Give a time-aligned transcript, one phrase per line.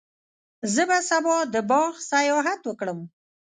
[0.73, 2.99] زه به سبا د باغ سیاحت وکړم.